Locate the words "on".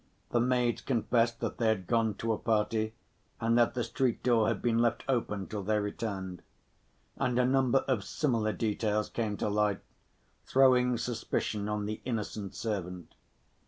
11.69-11.85